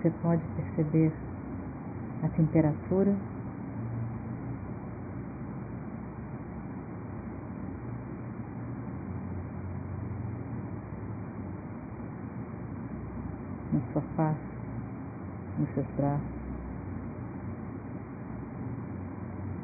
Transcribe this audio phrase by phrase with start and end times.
[0.00, 1.12] Você pode perceber
[2.22, 3.14] a temperatura
[13.74, 14.40] na sua face,
[15.58, 16.22] nos seus braços.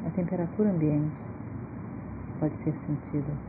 [0.05, 1.17] A temperatura ambiente
[2.39, 3.46] pode ser sentida.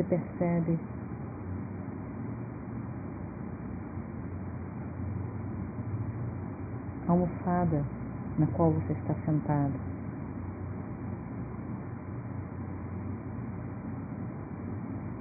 [0.00, 0.78] Você percebe
[7.06, 7.84] a almofada
[8.38, 9.74] na qual você está sentado.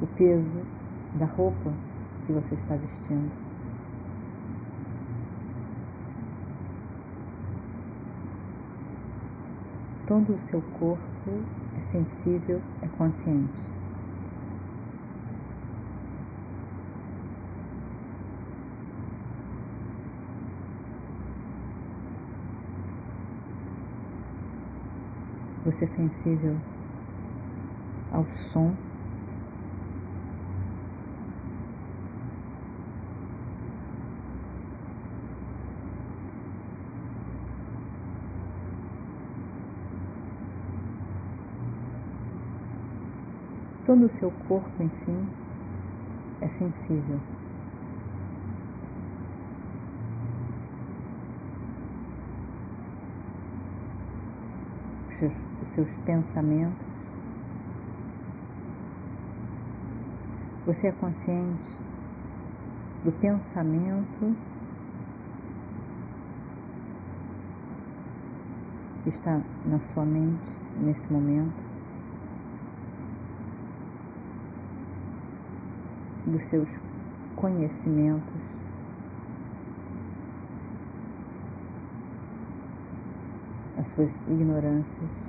[0.02, 0.66] O peso
[1.16, 1.74] da roupa
[2.26, 3.32] que você está vestindo.
[10.08, 11.32] Todo o seu corpo
[11.76, 13.79] é sensível, é consciente.
[25.70, 26.58] Você é sensível
[28.12, 28.74] ao som.
[43.86, 45.28] Todo o seu corpo, enfim,
[46.42, 47.20] é sensível.
[55.62, 56.88] Os seus pensamentos.
[60.66, 61.78] Você é consciente
[63.04, 64.36] do pensamento
[69.04, 71.70] que está na sua mente nesse momento.
[76.30, 76.70] dos seus
[77.36, 78.42] conhecimentos.
[83.78, 85.29] As suas ignorâncias.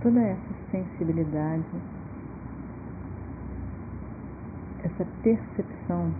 [0.00, 1.64] Toda essa sensibilidade,
[4.84, 6.14] essa percepção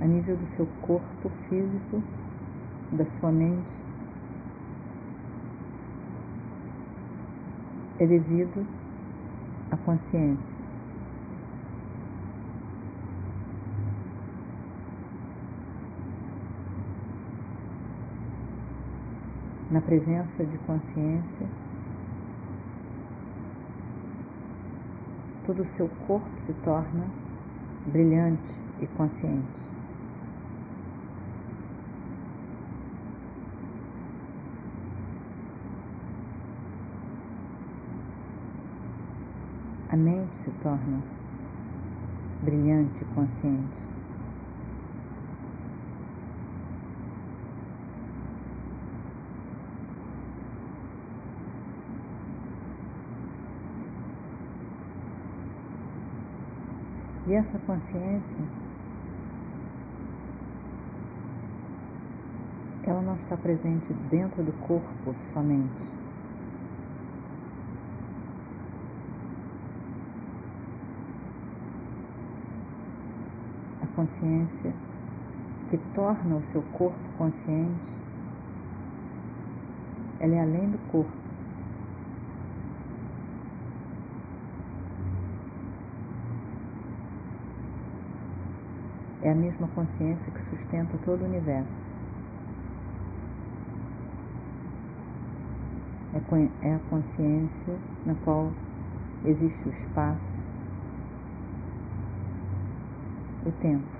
[0.00, 2.02] a nível do seu corpo físico,
[2.92, 3.84] da sua mente,
[7.98, 8.66] é devido
[9.70, 10.56] à consciência.
[19.70, 21.46] Na presença de consciência,
[25.46, 27.06] todo o seu corpo se torna
[27.86, 29.66] brilhante e consciente.
[39.88, 41.00] a mente se torna
[42.42, 43.85] brilhante e consciente.
[57.26, 58.44] E essa consciência,
[62.84, 65.96] ela não está presente dentro do corpo somente.
[73.96, 74.74] consciência
[75.70, 77.96] que torna o seu corpo consciente,
[80.20, 81.25] ela é além do corpo.
[89.26, 91.96] É a mesma consciência que sustenta todo o universo.
[96.14, 97.76] É, é a consciência
[98.06, 98.52] na qual
[99.24, 100.40] existe o espaço,
[103.44, 103.96] o tempo.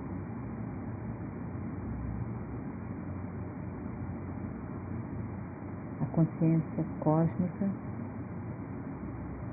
[6.02, 7.68] A consciência cósmica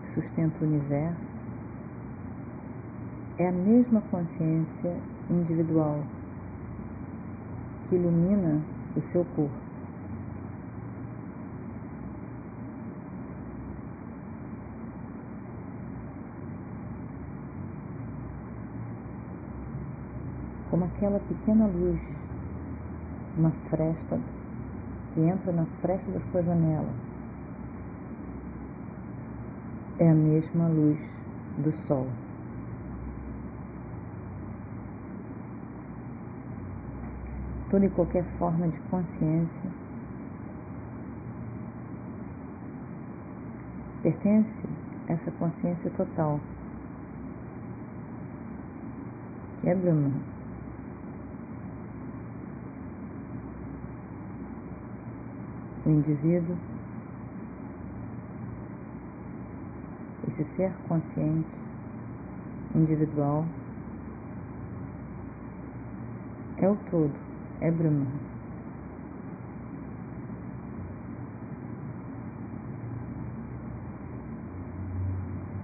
[0.03, 1.42] que sustenta o universo
[3.37, 4.95] é a mesma consciência
[5.29, 6.03] individual
[7.89, 8.61] que ilumina
[8.95, 9.63] o seu corpo.
[20.69, 21.99] Como aquela pequena luz,
[23.37, 24.19] uma fresta
[25.13, 26.89] que entra na fresta da sua janela,
[29.99, 30.99] é a mesma luz
[31.57, 32.07] do sol.
[37.73, 39.71] Toda e qualquer forma de consciência
[44.03, 44.67] pertence
[45.09, 46.39] a essa consciência total,
[49.59, 50.11] que é Brahma.
[55.83, 56.55] O indivíduo,
[60.27, 61.49] esse ser consciente,
[62.75, 63.47] individual,
[66.57, 67.32] é o todo
[67.63, 68.05] é Brahma.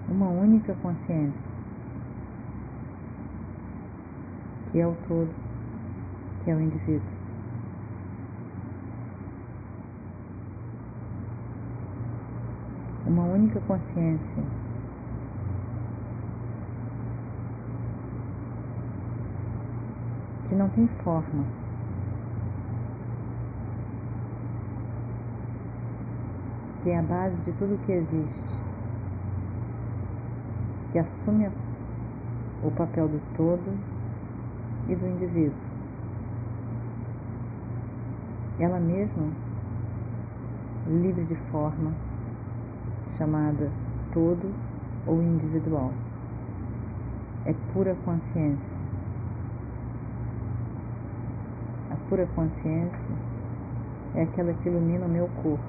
[0.08, 1.52] Uma única consciência,
[4.72, 5.30] que é o todo,
[6.44, 7.20] que é o indivíduo.
[13.08, 14.44] Uma única consciência
[20.48, 21.69] que não tem forma.
[26.84, 28.44] Que é a base de tudo que existe,
[30.92, 31.50] que assume
[32.64, 33.78] o papel do todo
[34.88, 35.70] e do indivíduo.
[38.60, 39.28] Ela mesma,
[40.88, 41.92] livre de forma,
[43.18, 43.70] chamada
[44.14, 44.54] todo
[45.06, 45.92] ou individual.
[47.46, 48.80] É pura consciência.
[51.92, 53.00] A pura consciência
[54.16, 55.69] é aquela que ilumina o meu corpo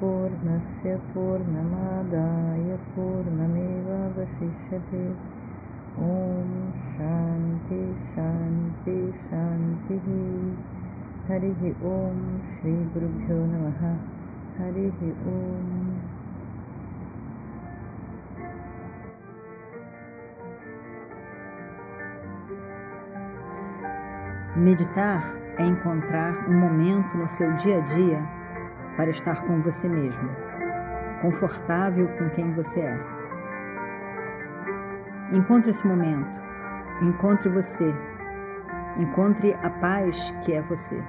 [0.00, 3.46] पूर्णस्य पूर्णमादाय पूर्णमेवावशिष्यते
[6.08, 6.52] ॐ
[6.96, 7.80] शान्ति
[8.14, 10.06] शान्ति शान्तिः
[11.30, 11.64] हरिः
[11.94, 12.20] ॐ
[12.52, 13.82] श्रीगुरुभ्यो नमः
[14.60, 15.02] हरिः
[15.34, 15.74] ॐ
[24.58, 25.22] Meditar
[25.56, 28.20] é encontrar um momento no seu dia a dia
[28.95, 30.29] para estar com você mesmo,
[31.21, 32.99] confortável com quem você é.
[35.31, 36.41] Encontre esse momento,
[37.01, 37.93] encontre você,
[38.97, 41.01] encontre a paz que é você.